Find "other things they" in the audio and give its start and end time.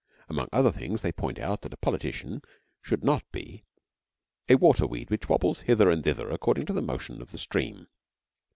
0.51-1.11